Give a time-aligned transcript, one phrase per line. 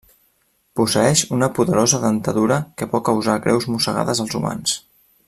[0.79, 4.79] Posseeix una poderosa dentadura que pot causar greus mossegades als humans.